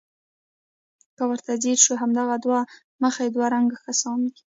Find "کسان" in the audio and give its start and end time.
3.85-4.19